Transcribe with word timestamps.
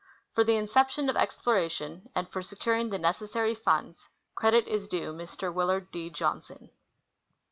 For 0.33 0.43
the 0.43 0.53
incep 0.53 0.89
tion 0.89 1.11
of 1.11 1.15
exploration 1.15 2.09
and 2.15 2.27
for 2.27 2.41
securing 2.41 2.89
the 2.89 2.97
necessary 2.97 3.53
funds, 3.53 4.09
credit 4.33 4.67
is 4.67 4.87
due 4.87 5.13
Mr. 5.13 5.53
Willard 5.53 5.91
D. 5.91 6.09
Johnson. 6.09 6.71